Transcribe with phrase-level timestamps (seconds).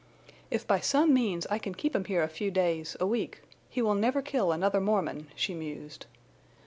[0.49, 3.93] "If by some means I can keep him here a few days, a week—he will
[3.93, 6.07] never kill another Mormon," she mused.